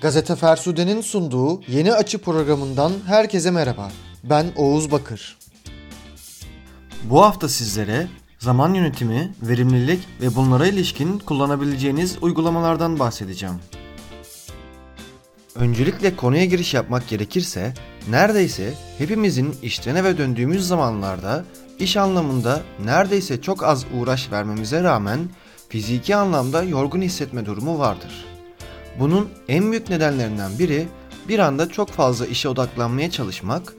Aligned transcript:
Gazete 0.00 0.36
Fersude'nin 0.36 1.00
sunduğu 1.00 1.62
Yeni 1.68 1.92
Açı 1.92 2.18
programından 2.18 2.92
herkese 3.06 3.50
merhaba. 3.50 3.90
Ben 4.24 4.46
Oğuz 4.56 4.92
Bakır. 4.92 5.38
Bu 7.04 7.22
hafta 7.22 7.48
sizlere 7.48 8.08
zaman 8.38 8.74
yönetimi, 8.74 9.32
verimlilik 9.42 10.08
ve 10.20 10.36
bunlara 10.36 10.66
ilişkin 10.66 11.18
kullanabileceğiniz 11.18 12.18
uygulamalardan 12.22 12.98
bahsedeceğim. 12.98 13.54
Öncelikle 15.54 16.16
konuya 16.16 16.44
giriş 16.44 16.74
yapmak 16.74 17.08
gerekirse, 17.08 17.74
neredeyse 18.10 18.74
hepimizin 18.98 19.56
işten 19.62 19.96
eve 19.96 20.18
döndüğümüz 20.18 20.66
zamanlarda 20.68 21.44
iş 21.78 21.96
anlamında 21.96 22.62
neredeyse 22.84 23.42
çok 23.42 23.64
az 23.64 23.84
uğraş 24.00 24.32
vermemize 24.32 24.82
rağmen 24.82 25.20
fiziki 25.68 26.16
anlamda 26.16 26.62
yorgun 26.62 27.02
hissetme 27.02 27.46
durumu 27.46 27.78
vardır. 27.78 28.29
Bunun 29.00 29.28
en 29.48 29.70
büyük 29.70 29.90
nedenlerinden 29.90 30.58
biri 30.58 30.88
bir 31.28 31.38
anda 31.38 31.68
çok 31.68 31.88
fazla 31.88 32.26
işe 32.26 32.48
odaklanmaya 32.48 33.10
çalışmak, 33.10 33.74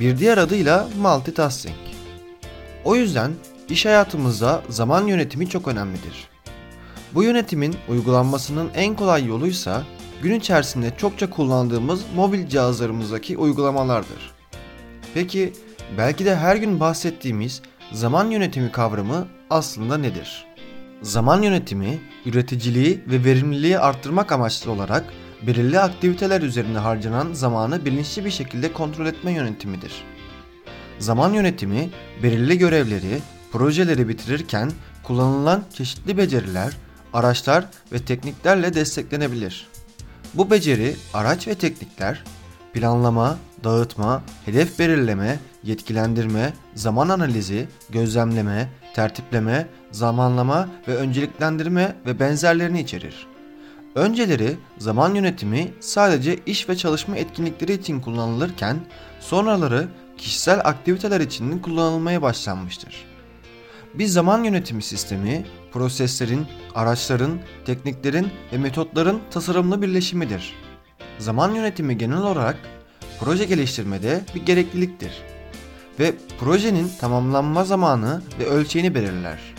bir 0.00 0.18
diğer 0.18 0.38
adıyla 0.38 0.88
multitasking. 1.00 1.76
O 2.84 2.96
yüzden 2.96 3.32
iş 3.68 3.86
hayatımızda 3.86 4.62
zaman 4.68 5.06
yönetimi 5.06 5.48
çok 5.48 5.68
önemlidir. 5.68 6.28
Bu 7.14 7.22
yönetimin 7.22 7.76
uygulanmasının 7.88 8.70
en 8.74 8.96
kolay 8.96 9.26
yoluysa 9.26 9.82
gün 10.22 10.34
içerisinde 10.34 10.92
çokça 10.98 11.30
kullandığımız 11.30 12.00
mobil 12.14 12.46
cihazlarımızdaki 12.46 13.38
uygulamalardır. 13.38 14.34
Peki 15.14 15.52
belki 15.98 16.24
de 16.24 16.36
her 16.36 16.56
gün 16.56 16.80
bahsettiğimiz 16.80 17.62
zaman 17.92 18.30
yönetimi 18.30 18.72
kavramı 18.72 19.28
aslında 19.50 19.98
nedir? 19.98 20.46
Zaman 21.02 21.42
yönetimi, 21.42 22.00
üreticiliği 22.26 23.04
ve 23.06 23.24
verimliliği 23.24 23.78
arttırmak 23.78 24.32
amaçlı 24.32 24.70
olarak 24.70 25.04
belirli 25.46 25.80
aktiviteler 25.80 26.42
üzerinde 26.42 26.78
harcanan 26.78 27.32
zamanı 27.32 27.84
bilinçli 27.84 28.24
bir 28.24 28.30
şekilde 28.30 28.72
kontrol 28.72 29.06
etme 29.06 29.32
yönetimidir. 29.32 29.92
Zaman 30.98 31.32
yönetimi, 31.32 31.90
belirli 32.22 32.58
görevleri, 32.58 33.18
projeleri 33.52 34.08
bitirirken 34.08 34.72
kullanılan 35.02 35.64
çeşitli 35.74 36.16
beceriler, 36.16 36.72
araçlar 37.12 37.64
ve 37.92 37.98
tekniklerle 37.98 38.74
desteklenebilir. 38.74 39.66
Bu 40.34 40.50
beceri, 40.50 40.96
araç 41.14 41.48
ve 41.48 41.54
teknikler 41.54 42.24
planlama, 42.72 43.38
dağıtma, 43.64 44.22
hedef 44.44 44.78
belirleme, 44.78 45.38
yetkilendirme, 45.64 46.52
zaman 46.74 47.08
analizi, 47.08 47.68
gözlemleme, 47.90 48.68
tertipleme, 48.94 49.66
zamanlama 49.96 50.68
ve 50.88 50.96
önceliklendirme 50.96 51.96
ve 52.06 52.20
benzerlerini 52.20 52.80
içerir. 52.80 53.26
Önceleri 53.94 54.56
zaman 54.78 55.14
yönetimi 55.14 55.72
sadece 55.80 56.38
iş 56.46 56.68
ve 56.68 56.76
çalışma 56.76 57.16
etkinlikleri 57.16 57.72
için 57.72 58.00
kullanılırken 58.00 58.76
sonraları 59.20 59.88
kişisel 60.18 60.60
aktiviteler 60.64 61.20
için 61.20 61.58
kullanılmaya 61.58 62.22
başlanmıştır. 62.22 63.04
Bir 63.94 64.06
zaman 64.06 64.44
yönetimi 64.44 64.82
sistemi 64.82 65.46
proseslerin, 65.72 66.46
araçların, 66.74 67.38
tekniklerin 67.64 68.28
ve 68.52 68.58
metotların 68.58 69.20
tasarımlı 69.30 69.82
birleşimidir. 69.82 70.54
Zaman 71.18 71.54
yönetimi 71.54 71.98
genel 71.98 72.18
olarak 72.18 72.56
proje 73.20 73.44
geliştirmede 73.44 74.24
bir 74.34 74.46
gerekliliktir 74.46 75.12
ve 76.00 76.14
projenin 76.40 76.90
tamamlanma 77.00 77.64
zamanı 77.64 78.22
ve 78.38 78.46
ölçeğini 78.46 78.94
belirler. 78.94 79.55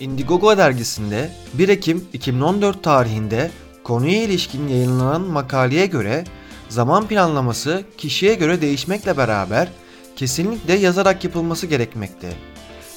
Indiegogo 0.00 0.58
dergisinde 0.58 1.30
1 1.52 1.68
Ekim 1.68 2.04
2014 2.12 2.82
tarihinde 2.82 3.50
konuya 3.84 4.22
ilişkin 4.22 4.68
yayınlanan 4.68 5.20
makaleye 5.20 5.86
göre 5.86 6.24
zaman 6.68 7.08
planlaması 7.08 7.84
kişiye 7.98 8.34
göre 8.34 8.60
değişmekle 8.60 9.16
beraber 9.16 9.68
kesinlikle 10.16 10.74
yazarak 10.74 11.24
yapılması 11.24 11.66
gerekmekte. 11.66 12.32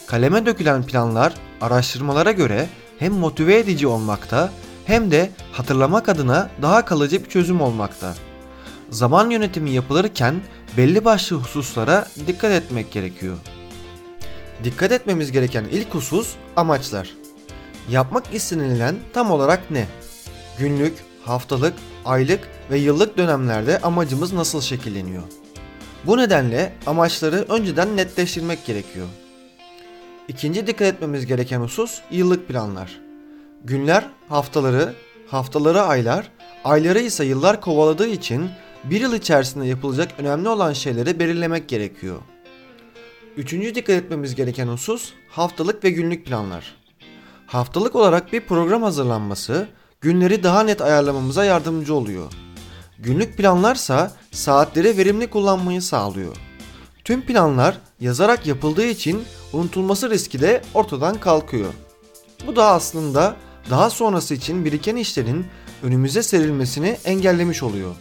Kaleme 0.08 0.46
dökülen 0.46 0.84
planlar 0.84 1.34
araştırmalara 1.62 2.32
göre 2.32 2.70
hem 3.00 3.14
motive 3.14 3.60
edici 3.60 3.88
olmakta 3.88 4.52
hem 4.86 5.12
de 5.12 5.30
hatırlamak 5.52 6.10
adına 6.10 6.50
daha 6.62 6.86
kalıcı 6.86 7.24
bir 7.24 7.30
çözüm 7.30 7.62
olmakta. 7.62 8.16
Zaman 8.90 9.30
yönetimi 9.30 9.72
yapılırken 9.72 10.36
belli 10.78 11.06
başlı 11.06 11.36
hususlara 11.36 12.08
dikkat 12.28 12.52
etmek 12.52 12.92
gerekiyor. 12.92 13.38
Dikkat 14.64 14.92
etmemiz 14.92 15.32
gereken 15.32 15.66
ilk 15.72 15.94
husus 15.94 16.36
amaçlar. 16.56 17.14
Yapmak 17.90 18.34
istenilen 18.34 18.96
tam 19.14 19.32
olarak 19.32 19.72
ne? 19.72 19.88
Günlük, 20.60 20.94
haftalık, 21.24 21.74
aylık 22.06 22.48
ve 22.72 22.78
yıllık 22.78 23.18
dönemlerde 23.18 23.80
amacımız 23.80 24.34
nasıl 24.34 24.62
şekilleniyor? 24.62 25.24
Bu 26.06 26.18
nedenle 26.18 26.74
amaçları 26.86 27.46
önceden 27.50 27.98
netleştirmek 27.98 28.66
gerekiyor. 28.66 29.08
İkinci 30.28 30.68
dikkat 30.68 30.88
etmemiz 30.88 31.26
gereken 31.26 31.60
husus 31.60 32.02
yıllık 32.12 32.48
planlar. 32.48 33.00
Günler 33.64 34.10
haftaları, 34.30 34.94
haftaları 35.28 35.82
aylar, 35.82 36.32
ayları 36.64 37.00
ise 37.00 37.26
yıllar 37.26 37.62
kovaladığı 37.62 38.08
için 38.08 38.50
bir 38.84 39.02
yıl 39.02 39.14
içerisinde 39.14 39.66
yapılacak 39.66 40.12
önemli 40.18 40.50
olan 40.50 40.74
şeyleri 40.74 41.20
belirlemek 41.20 41.70
gerekiyor. 41.70 42.18
Üçüncü 43.38 43.76
dikkat 43.76 43.96
etmemiz 43.96 44.36
gereken 44.36 44.68
husus 44.68 45.14
haftalık 45.30 45.84
ve 45.84 45.90
günlük 45.90 46.26
planlar. 46.26 46.76
Haftalık 47.48 47.96
olarak 47.96 48.34
bir 48.34 48.42
program 48.42 48.84
hazırlanması 48.84 49.68
günleri 50.02 50.44
daha 50.44 50.64
net 50.64 50.82
ayarlamamıza 50.82 51.46
yardımcı 51.46 51.94
oluyor. 51.94 52.32
Günlük 53.00 53.38
planlarsa 53.38 54.12
saatleri 54.32 54.98
verimli 54.98 55.28
kullanmayı 55.28 55.82
sağlıyor. 55.82 56.36
Tüm 57.04 57.22
planlar 57.22 57.78
yazarak 58.00 58.46
yapıldığı 58.46 58.86
için 58.86 59.24
unutulması 59.54 60.10
riski 60.10 60.42
de 60.42 60.62
ortadan 60.74 61.20
kalkıyor. 61.20 61.74
Bu 62.48 62.56
da 62.56 62.66
aslında 62.66 63.36
daha 63.70 63.90
sonrası 63.90 64.34
için 64.34 64.66
biriken 64.66 64.96
işlerin 64.96 65.46
önümüze 65.84 66.24
serilmesini 66.24 66.98
engellemiş 67.06 67.64
oluyor. 67.64 67.96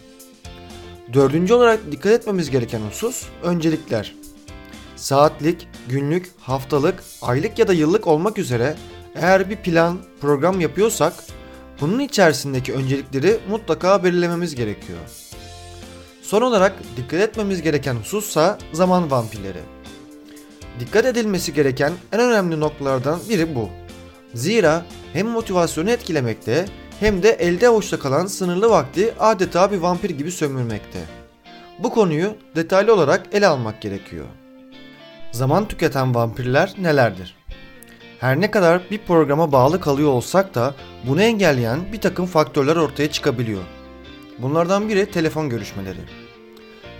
Dördüncü 1.13 1.53
olarak 1.53 1.91
dikkat 1.91 2.11
etmemiz 2.11 2.49
gereken 2.49 2.79
husus 2.79 3.23
öncelikler. 3.43 4.26
Saatlik, 4.97 5.67
günlük, 5.89 6.31
haftalık, 6.39 7.03
aylık 7.21 7.59
ya 7.59 7.67
da 7.67 7.73
yıllık 7.73 8.07
olmak 8.07 8.37
üzere 8.37 8.75
eğer 9.15 9.49
bir 9.49 9.55
plan, 9.55 9.97
program 10.21 10.59
yapıyorsak 10.61 11.13
bunun 11.81 11.99
içerisindeki 11.99 12.73
öncelikleri 12.73 13.39
mutlaka 13.49 14.03
belirlememiz 14.03 14.55
gerekiyor. 14.55 14.99
Son 16.21 16.41
olarak 16.41 16.73
dikkat 16.97 17.19
etmemiz 17.19 17.61
gereken 17.61 17.95
husussa 17.95 18.57
zaman 18.73 19.11
vampirleri. 19.11 19.61
Dikkat 20.79 21.05
edilmesi 21.05 21.53
gereken 21.53 21.93
en 22.11 22.19
önemli 22.19 22.59
noktalardan 22.59 23.19
biri 23.29 23.55
bu. 23.55 23.69
Zira 24.33 24.85
hem 25.13 25.27
motivasyonu 25.27 25.89
etkilemekte 25.89 26.65
hem 26.99 27.23
de 27.23 27.29
elde 27.29 27.67
avuçta 27.67 27.99
kalan 27.99 28.25
sınırlı 28.25 28.69
vakti 28.69 29.13
adeta 29.19 29.71
bir 29.71 29.77
vampir 29.77 30.09
gibi 30.09 30.31
sömürmekte. 30.31 30.99
Bu 31.79 31.89
konuyu 31.89 32.35
detaylı 32.55 32.93
olarak 32.93 33.25
ele 33.31 33.47
almak 33.47 33.81
gerekiyor. 33.81 34.25
Zaman 35.37 35.67
tüketen 35.67 36.15
vampirler 36.15 36.73
nelerdir? 36.81 37.35
Her 38.19 38.41
ne 38.41 38.51
kadar 38.51 38.81
bir 38.91 38.97
programa 38.97 39.51
bağlı 39.51 39.81
kalıyor 39.81 40.09
olsak 40.09 40.55
da 40.55 40.75
bunu 41.07 41.21
engelleyen 41.21 41.79
bir 41.93 42.01
takım 42.01 42.25
faktörler 42.25 42.75
ortaya 42.75 43.11
çıkabiliyor. 43.11 43.63
Bunlardan 44.39 44.89
biri 44.89 45.11
telefon 45.11 45.49
görüşmeleri. 45.49 45.99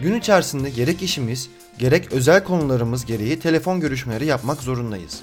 Gün 0.02 0.20
içerisinde 0.20 0.70
gerek 0.70 1.02
işimiz 1.02 1.50
gerek 1.80 2.12
özel 2.12 2.44
konularımız 2.44 3.06
gereği 3.06 3.40
telefon 3.40 3.80
görüşmeleri 3.80 4.26
yapmak 4.26 4.62
zorundayız. 4.62 5.22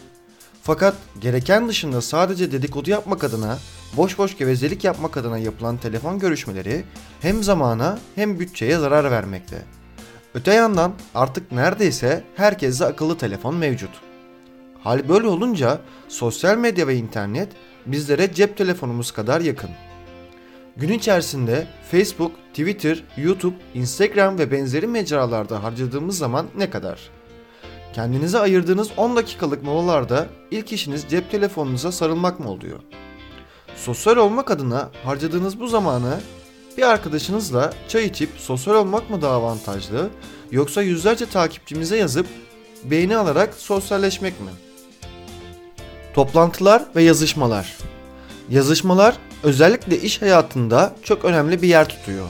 Fakat 0.63 0.95
gereken 1.21 1.69
dışında 1.69 2.03
sadece 2.03 2.53
dedikodu 2.53 2.91
yapmak 2.91 3.25
adına, 3.25 3.59
boş 3.97 4.19
boş 4.19 4.37
gevezelik 4.38 4.85
yapmak 4.85 5.17
adına 5.17 5.38
yapılan 5.38 5.77
telefon 5.77 6.19
görüşmeleri 6.19 6.85
hem 7.21 7.43
zamana 7.43 7.99
hem 8.15 8.38
bütçeye 8.38 8.79
zarar 8.79 9.11
vermekte. 9.11 9.62
Öte 10.35 10.55
yandan 10.55 10.93
artık 11.15 11.53
neredeyse 11.53 12.25
herkeste 12.37 12.85
akıllı 12.85 13.19
telefon 13.19 13.55
mevcut. 13.55 13.91
Hal 14.83 15.09
böyle 15.09 15.27
olunca 15.29 15.81
sosyal 16.09 16.59
medya 16.59 16.87
ve 16.87 16.97
internet 16.97 17.49
bizlere 17.87 18.35
cep 18.35 18.57
telefonumuz 18.57 19.11
kadar 19.11 19.41
yakın. 19.41 19.71
Gün 20.77 20.93
içerisinde 20.93 21.67
Facebook, 21.91 22.33
Twitter, 22.51 23.05
YouTube, 23.17 23.57
Instagram 23.75 24.39
ve 24.39 24.51
benzeri 24.51 24.87
mecralarda 24.87 25.63
harcadığımız 25.63 26.19
zaman 26.19 26.47
ne 26.57 26.71
kadar? 26.71 27.11
Kendinize 27.93 28.39
ayırdığınız 28.39 28.91
10 28.97 29.17
dakikalık 29.17 29.63
molalarda 29.63 30.27
ilk 30.51 30.73
işiniz 30.73 31.07
cep 31.11 31.31
telefonunuza 31.31 31.93
sarılmak 31.93 32.41
mı 32.41 32.51
oluyor? 32.51 32.79
Sosyal 33.77 34.17
olmak 34.17 34.51
adına 34.51 34.91
harcadığınız 35.05 35.61
bu 35.61 35.67
zamanı 35.67 36.21
bir 36.76 36.82
arkadaşınızla 36.82 37.73
çay 37.88 38.06
içip 38.06 38.31
sosyal 38.37 38.75
olmak 38.75 39.11
mı 39.11 39.23
daha 39.23 39.35
avantajlı 39.35 40.11
yoksa 40.50 40.82
yüzlerce 40.82 41.26
takipçimize 41.26 41.97
yazıp 41.97 42.26
beğeni 42.85 43.17
alarak 43.17 43.55
sosyalleşmek 43.55 44.41
mi? 44.41 44.50
Toplantılar 46.15 46.85
ve 46.97 47.03
yazışmalar. 47.03 47.76
Yazışmalar 48.50 49.17
özellikle 49.43 50.00
iş 50.00 50.23
hayatında 50.23 50.94
çok 51.03 51.25
önemli 51.25 51.62
bir 51.62 51.69
yer 51.69 51.88
tutuyor. 51.88 52.26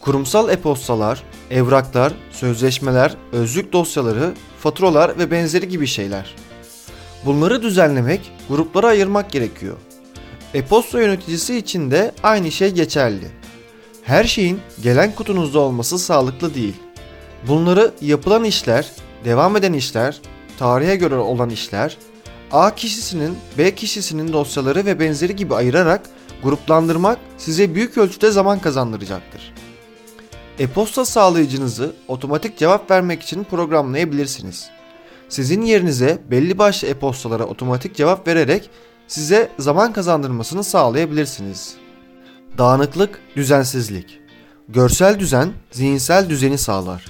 Kurumsal 0.00 0.48
e-postalar, 0.48 1.22
evraklar, 1.50 2.12
sözleşmeler, 2.32 3.16
özlük 3.32 3.72
dosyaları, 3.72 4.34
faturalar 4.60 5.18
ve 5.18 5.30
benzeri 5.30 5.68
gibi 5.68 5.86
şeyler. 5.86 6.34
Bunları 7.24 7.62
düzenlemek, 7.62 8.32
gruplara 8.48 8.86
ayırmak 8.86 9.32
gerekiyor. 9.32 9.76
E-posta 10.54 11.00
yöneticisi 11.00 11.56
için 11.56 11.90
de 11.90 12.12
aynı 12.22 12.50
şey 12.50 12.70
geçerli. 12.70 13.41
Her 14.02 14.24
şeyin 14.24 14.60
gelen 14.82 15.14
kutunuzda 15.14 15.58
olması 15.58 15.98
sağlıklı 15.98 16.54
değil. 16.54 16.74
Bunları 17.48 17.94
yapılan 18.00 18.44
işler, 18.44 18.90
devam 19.24 19.56
eden 19.56 19.72
işler, 19.72 20.20
tarihe 20.58 20.96
göre 20.96 21.14
olan 21.16 21.50
işler, 21.50 21.96
A 22.52 22.74
kişisinin 22.74 23.38
B 23.58 23.74
kişisinin 23.74 24.32
dosyaları 24.32 24.86
ve 24.86 25.00
benzeri 25.00 25.36
gibi 25.36 25.54
ayırarak 25.54 26.00
gruplandırmak 26.42 27.18
size 27.38 27.74
büyük 27.74 27.98
ölçüde 27.98 28.30
zaman 28.30 28.58
kazandıracaktır. 28.58 29.54
E-posta 30.58 31.04
sağlayıcınızı 31.04 31.92
otomatik 32.08 32.58
cevap 32.58 32.90
vermek 32.90 33.22
için 33.22 33.44
programlayabilirsiniz. 33.44 34.70
Sizin 35.28 35.62
yerinize 35.62 36.18
belli 36.30 36.58
başlı 36.58 36.88
e-postalara 36.88 37.44
otomatik 37.44 37.96
cevap 37.96 38.28
vererek 38.28 38.70
size 39.08 39.48
zaman 39.58 39.92
kazandırmasını 39.92 40.64
sağlayabilirsiniz. 40.64 41.74
Dağınıklık, 42.58 43.20
düzensizlik. 43.36 44.20
Görsel 44.68 45.18
düzen 45.18 45.52
zihinsel 45.70 46.28
düzeni 46.28 46.58
sağlar. 46.58 47.04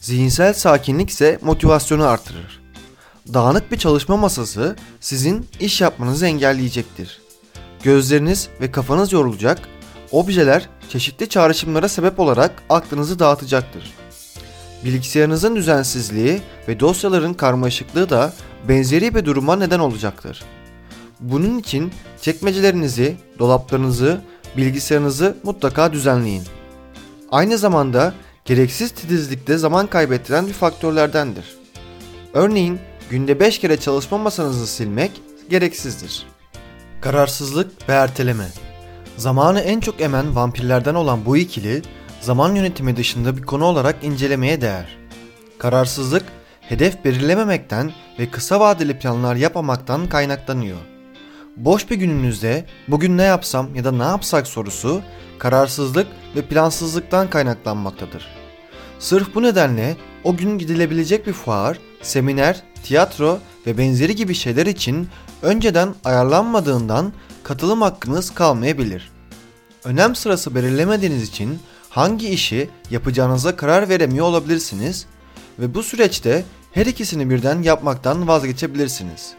Zihinsel 0.00 0.54
sakinlik 0.54 1.10
ise 1.10 1.38
motivasyonu 1.42 2.04
artırır. 2.06 2.60
Dağınık 3.34 3.72
bir 3.72 3.76
çalışma 3.76 4.16
masası 4.16 4.76
sizin 5.00 5.46
iş 5.60 5.80
yapmanızı 5.80 6.26
engelleyecektir. 6.26 7.20
Gözleriniz 7.82 8.48
ve 8.60 8.70
kafanız 8.70 9.12
yorulacak, 9.12 9.58
objeler 10.12 10.68
çeşitli 10.88 11.28
çağrışımlara 11.28 11.88
sebep 11.88 12.20
olarak 12.20 12.62
aklınızı 12.70 13.18
dağıtacaktır. 13.18 13.92
Bilgisayarınızın 14.84 15.56
düzensizliği 15.56 16.40
ve 16.68 16.80
dosyaların 16.80 17.34
karmaşıklığı 17.34 18.10
da 18.10 18.32
benzeri 18.68 19.14
bir 19.14 19.24
duruma 19.24 19.56
neden 19.56 19.78
olacaktır. 19.78 20.44
Bunun 21.20 21.58
için 21.58 21.92
çekmecelerinizi, 22.20 23.16
dolaplarınızı, 23.38 24.20
bilgisayarınızı 24.56 25.36
mutlaka 25.42 25.92
düzenleyin. 25.92 26.44
Aynı 27.30 27.58
zamanda 27.58 28.14
gereksiz 28.44 28.90
titizlikte 28.90 29.58
zaman 29.58 29.86
kaybettiren 29.86 30.46
bir 30.46 30.52
faktörlerdendir. 30.52 31.44
Örneğin 32.32 32.80
günde 33.10 33.40
5 33.40 33.58
kere 33.58 33.76
çalışma 33.76 34.18
masanızı 34.18 34.66
silmek 34.66 35.10
gereksizdir. 35.50 36.26
Kararsızlık 37.00 37.88
ve 37.88 37.92
erteleme. 37.92 38.46
Zamanı 39.16 39.60
en 39.60 39.80
çok 39.80 40.00
emen 40.00 40.36
vampirlerden 40.36 40.94
olan 40.94 41.26
bu 41.26 41.36
ikili 41.36 41.82
zaman 42.20 42.54
yönetimi 42.54 42.96
dışında 42.96 43.36
bir 43.36 43.42
konu 43.42 43.64
olarak 43.64 44.04
incelemeye 44.04 44.60
değer. 44.60 44.98
Kararsızlık, 45.58 46.24
hedef 46.60 47.04
belirlememekten 47.04 47.92
ve 48.18 48.30
kısa 48.30 48.60
vadeli 48.60 48.98
planlar 48.98 49.36
yapmamaktan 49.36 50.08
kaynaklanıyor. 50.08 50.93
Boş 51.56 51.90
bir 51.90 51.96
gününüzde 51.96 52.66
bugün 52.88 53.18
ne 53.18 53.22
yapsam 53.22 53.74
ya 53.74 53.84
da 53.84 53.92
ne 53.92 54.02
yapsak 54.02 54.46
sorusu 54.46 55.02
kararsızlık 55.38 56.06
ve 56.36 56.42
plansızlıktan 56.42 57.30
kaynaklanmaktadır. 57.30 58.26
Sırf 58.98 59.34
bu 59.34 59.42
nedenle 59.42 59.96
o 60.24 60.36
gün 60.36 60.58
gidilebilecek 60.58 61.26
bir 61.26 61.32
fuar, 61.32 61.78
seminer, 62.02 62.62
tiyatro 62.84 63.38
ve 63.66 63.78
benzeri 63.78 64.16
gibi 64.16 64.34
şeyler 64.34 64.66
için 64.66 65.08
önceden 65.42 65.94
ayarlanmadığından 66.04 67.12
katılım 67.42 67.82
hakkınız 67.82 68.34
kalmayabilir. 68.34 69.12
Önem 69.84 70.14
sırası 70.14 70.54
belirlemediğiniz 70.54 71.22
için 71.22 71.58
hangi 71.90 72.28
işi 72.28 72.70
yapacağınıza 72.90 73.56
karar 73.56 73.88
veremiyor 73.88 74.26
olabilirsiniz 74.26 75.06
ve 75.58 75.74
bu 75.74 75.82
süreçte 75.82 76.44
her 76.72 76.86
ikisini 76.86 77.30
birden 77.30 77.62
yapmaktan 77.62 78.28
vazgeçebilirsiniz. 78.28 79.34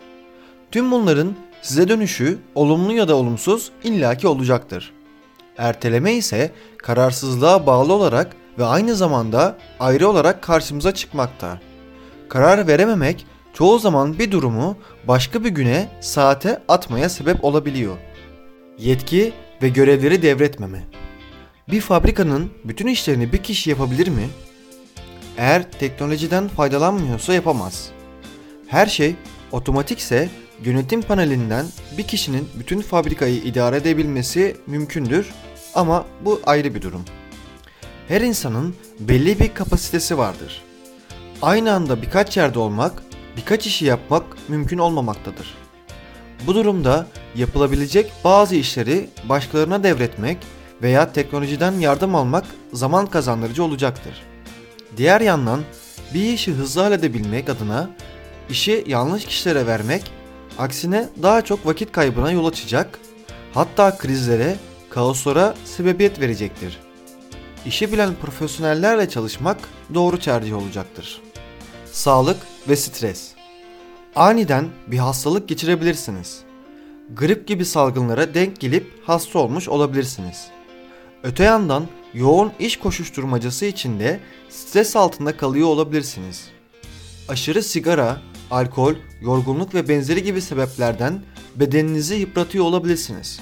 Tüm 0.71 0.91
bunların 0.91 1.35
size 1.65 1.88
dönüşü 1.88 2.38
olumlu 2.56 2.94
ya 2.94 3.07
da 3.07 3.15
olumsuz 3.15 3.71
illaki 3.83 4.27
olacaktır. 4.27 4.94
Erteleme 5.57 6.13
ise 6.13 6.51
kararsızlığa 6.77 7.67
bağlı 7.67 7.94
olarak 7.94 8.35
ve 8.59 8.65
aynı 8.65 8.95
zamanda 8.95 9.57
ayrı 9.79 10.09
olarak 10.09 10.41
karşımıza 10.41 10.94
çıkmakta. 10.94 11.59
Karar 12.29 12.67
verememek 12.67 13.25
çoğu 13.53 13.79
zaman 13.79 14.19
bir 14.19 14.31
durumu 14.31 14.77
başka 15.07 15.44
bir 15.44 15.50
güne, 15.50 15.89
saate 16.01 16.62
atmaya 16.67 17.09
sebep 17.09 17.44
olabiliyor. 17.44 17.97
Yetki 18.79 19.33
ve 19.62 19.69
görevleri 19.69 20.21
devretmeme. 20.21 20.83
Bir 21.71 21.81
fabrikanın 21.81 22.51
bütün 22.63 22.88
işlerini 22.88 23.33
bir 23.33 23.44
kişi 23.44 23.69
yapabilir 23.69 24.07
mi? 24.07 24.29
Eğer 25.38 25.71
teknolojiden 25.71 26.47
faydalanmıyorsa 26.47 27.33
yapamaz. 27.33 27.89
Her 28.67 28.85
şey 28.85 29.15
otomatikse 29.51 30.29
yönetim 30.63 31.02
panelinden 31.02 31.66
bir 31.98 32.04
kişinin 32.04 32.50
bütün 32.60 32.81
fabrikayı 32.81 33.36
idare 33.36 33.78
edebilmesi 33.78 34.57
mümkündür 34.68 35.34
ama 35.75 36.06
bu 36.22 36.42
ayrı 36.46 36.75
bir 36.75 36.81
durum. 36.81 37.06
Her 38.07 38.22
insanın 38.22 38.75
belli 39.00 39.40
bir 39.40 39.54
kapasitesi 39.54 40.18
vardır. 40.18 40.62
Aynı 41.42 41.74
anda 41.74 42.02
birkaç 42.02 42.38
yerde 42.38 42.60
olmak, 42.60 43.04
birkaç 43.38 43.68
işi 43.68 43.86
yapmak 43.86 44.24
mümkün 44.48 44.78
olmamaktadır. 44.78 45.54
Bu 46.48 46.56
durumda 46.56 47.08
yapılabilecek 47.36 48.12
bazı 48.24 48.56
işleri 48.56 49.10
başkalarına 49.30 49.84
devretmek 49.84 50.38
veya 50.81 51.13
teknolojiden 51.13 51.72
yardım 51.72 52.16
almak 52.16 52.46
zaman 52.74 53.06
kazandırıcı 53.06 53.63
olacaktır. 53.63 54.24
Diğer 54.98 55.22
yandan 55.22 55.62
bir 56.13 56.34
işi 56.34 56.51
hızlı 56.51 56.81
halledebilmek 56.81 57.50
adına 57.50 57.90
işi 58.50 58.84
yanlış 58.88 59.25
kişilere 59.25 59.68
vermek 59.68 60.12
aksine 60.57 61.10
daha 61.24 61.42
çok 61.42 61.66
vakit 61.66 61.92
kaybına 61.92 62.31
yol 62.31 62.46
açacak, 62.46 63.00
hatta 63.54 63.98
krizlere, 63.98 64.56
kaoslara 64.90 65.56
sebebiyet 65.66 66.19
verecektir. 66.19 66.80
İşi 67.66 67.92
bilen 67.92 68.13
profesyonellerle 68.22 69.10
çalışmak 69.10 69.57
doğru 69.94 70.19
tercih 70.19 70.57
olacaktır. 70.57 71.22
Sağlık 71.92 72.38
ve 72.69 72.75
stres. 72.75 73.31
Aniden 74.16 74.68
bir 74.88 74.98
hastalık 74.98 75.48
geçirebilirsiniz. 75.48 76.40
Grip 77.13 77.48
gibi 77.48 77.66
salgınlara 77.66 78.34
denk 78.34 78.60
gelip 78.60 79.01
hasta 79.06 79.39
olmuş 79.39 79.70
olabilirsiniz. 79.70 80.48
Öte 81.24 81.44
yandan 81.44 81.88
yoğun 82.13 82.51
iş 82.60 82.79
koşuşturmacası 82.79 83.65
içinde 83.65 84.20
stres 84.50 84.96
altında 84.96 85.38
kalıyor 85.38 85.68
olabilirsiniz. 85.68 86.48
Aşırı 87.29 87.63
sigara, 87.63 88.22
alkol, 88.52 88.94
yorgunluk 89.22 89.74
ve 89.74 89.90
benzeri 89.90 90.24
gibi 90.24 90.42
sebeplerden 90.42 91.22
bedeninizi 91.56 92.16
yıpratıyor 92.16 92.66
olabilirsiniz. 92.66 93.40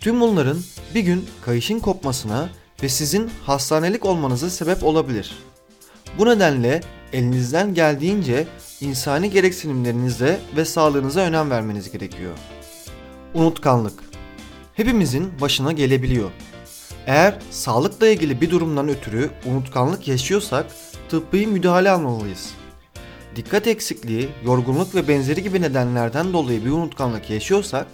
Tüm 0.00 0.20
bunların 0.20 0.58
bir 0.94 1.00
gün 1.00 1.26
kayışın 1.44 1.78
kopmasına 1.78 2.48
ve 2.82 2.88
sizin 2.88 3.30
hastanelik 3.42 4.04
olmanıza 4.04 4.50
sebep 4.50 4.84
olabilir. 4.84 5.38
Bu 6.18 6.26
nedenle 6.26 6.80
elinizden 7.12 7.74
geldiğince 7.74 8.46
insani 8.80 9.30
gereksinimlerinize 9.30 10.40
ve 10.56 10.64
sağlığınıza 10.64 11.20
önem 11.20 11.50
vermeniz 11.50 11.92
gerekiyor. 11.92 12.32
Unutkanlık 13.34 14.12
Hepimizin 14.74 15.40
başına 15.40 15.72
gelebiliyor. 15.72 16.30
Eğer 17.06 17.38
sağlıkla 17.50 18.08
ilgili 18.08 18.40
bir 18.40 18.50
durumdan 18.50 18.88
ötürü 18.88 19.30
unutkanlık 19.46 20.08
yaşıyorsak 20.08 20.66
tıbbi 21.08 21.46
müdahale 21.46 21.90
almalıyız. 21.90 22.54
Dikkat 23.36 23.66
eksikliği, 23.66 24.28
yorgunluk 24.44 24.94
ve 24.94 25.08
benzeri 25.08 25.42
gibi 25.42 25.62
nedenlerden 25.62 26.32
dolayı 26.32 26.64
bir 26.64 26.70
unutkanlık 26.70 27.30
yaşıyorsak 27.30 27.86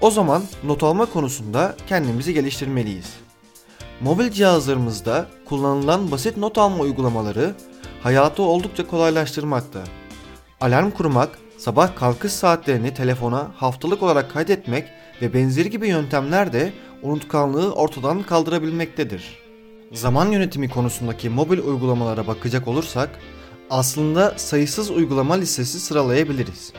o 0.00 0.10
zaman 0.10 0.42
not 0.64 0.82
alma 0.82 1.06
konusunda 1.06 1.76
kendimizi 1.86 2.34
geliştirmeliyiz. 2.34 3.14
Mobil 4.00 4.30
cihazlarımızda 4.30 5.26
kullanılan 5.44 6.10
basit 6.10 6.36
not 6.36 6.58
alma 6.58 6.78
uygulamaları 6.78 7.54
hayatı 8.02 8.42
oldukça 8.42 8.86
kolaylaştırmakta. 8.86 9.84
Alarm 10.60 10.90
kurmak, 10.90 11.38
sabah 11.58 11.96
kalkış 11.96 12.32
saatlerini 12.32 12.94
telefona 12.94 13.50
haftalık 13.56 14.02
olarak 14.02 14.32
kaydetmek 14.32 14.88
ve 15.22 15.34
benzeri 15.34 15.70
gibi 15.70 15.88
yöntemler 15.88 16.52
de 16.52 16.72
unutkanlığı 17.02 17.72
ortadan 17.72 18.22
kaldırabilmektedir. 18.22 19.38
Zaman 19.92 20.32
yönetimi 20.32 20.68
konusundaki 20.68 21.28
mobil 21.28 21.58
uygulamalara 21.58 22.26
bakacak 22.26 22.68
olursak 22.68 23.10
aslında 23.74 24.34
sayısız 24.36 24.90
uygulama 24.90 25.34
listesi 25.34 25.80
sıralayabiliriz. 25.80 26.72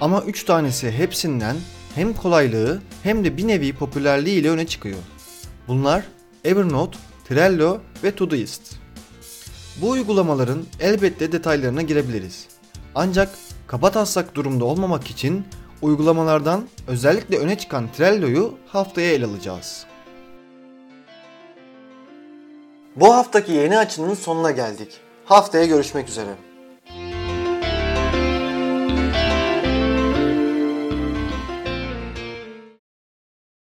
Ama 0.00 0.22
3 0.22 0.44
tanesi 0.44 0.90
hepsinden 0.90 1.56
hem 1.94 2.14
kolaylığı 2.14 2.82
hem 3.02 3.24
de 3.24 3.36
bir 3.36 3.48
nevi 3.48 3.72
popülerliği 3.72 4.40
ile 4.40 4.50
öne 4.50 4.66
çıkıyor. 4.66 4.98
Bunlar 5.68 6.04
Evernote, 6.44 6.98
Trello 7.28 7.78
ve 8.04 8.14
Todoist. 8.14 8.74
Bu 9.80 9.90
uygulamaların 9.90 10.64
elbette 10.80 11.32
detaylarına 11.32 11.82
girebiliriz. 11.82 12.46
Ancak 12.94 13.30
kabataslak 13.66 14.34
durumda 14.34 14.64
olmamak 14.64 15.10
için 15.10 15.44
Uygulamalardan 15.82 16.68
özellikle 16.86 17.38
öne 17.38 17.58
çıkan 17.58 17.92
Trello'yu 17.92 18.54
haftaya 18.66 19.12
ele 19.12 19.26
alacağız. 19.26 19.86
Bu 22.96 23.14
haftaki 23.14 23.52
yeni 23.52 23.78
açının 23.78 24.14
sonuna 24.14 24.50
geldik. 24.50 25.00
Haftaya 25.28 25.64
görüşmek 25.66 26.08
üzere. 26.08 26.47